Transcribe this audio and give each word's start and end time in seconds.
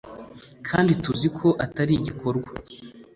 kandi 0.67 0.91
tuzi 1.03 1.27
ko 1.37 1.47
atari 1.65 1.91
igikorwa. 1.95 2.51